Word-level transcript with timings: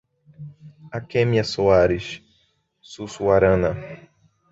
Akemia 0.97 1.43
Soares 1.45 2.07
Sussuarana 2.91 3.71